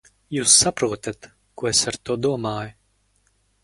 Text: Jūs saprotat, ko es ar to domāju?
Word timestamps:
Jūs 0.35 0.53
saprotat, 0.61 1.29
ko 1.61 1.71
es 1.75 1.85
ar 1.95 2.01
to 2.07 2.19
domāju? 2.27 2.77